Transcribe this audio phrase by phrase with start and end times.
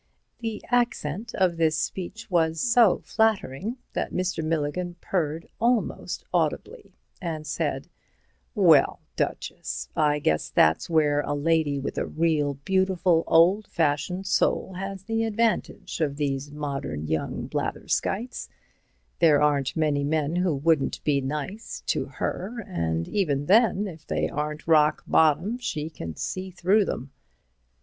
[0.39, 4.43] The accent of this speech was so flattering that Mr.
[4.43, 7.87] Milligan purred almost audibly, and said:
[8.55, 14.73] "Well, Duchess, I guess that's where a lady with a real, beautiful, old fashioned soul
[14.73, 22.05] has the advantage of these modern young blatherskites—there aren't many men who wouldn't be nice—to
[22.05, 27.11] her, and even then, if they aren't rock bottom she can see through them."